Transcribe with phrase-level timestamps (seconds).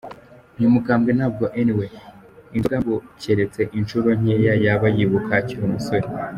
[0.57, 1.93] Uyu mukambwe ntabwo anyway
[2.55, 6.07] inzoga ngo keretse inshuro nkeya yaba yibuka akiri umusore.